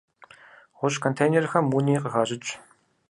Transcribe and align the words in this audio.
Гъущӏ 0.77 0.97
контейнерхэм 1.03 1.65
уни 1.77 1.95
къыхащӏыкӏ. 2.01 2.49